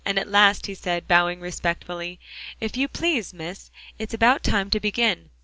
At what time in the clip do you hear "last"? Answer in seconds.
0.27-0.65